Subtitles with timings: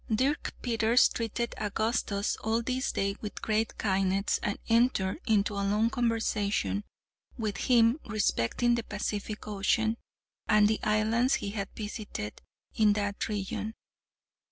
[0.11, 5.91] Dirk Peters treated Augustus all this day with great kindness and entered into a long
[5.91, 6.83] conversation
[7.37, 9.97] with him respecting the Pacific Ocean,
[10.49, 12.41] and the islands he had visited
[12.73, 13.75] in that region.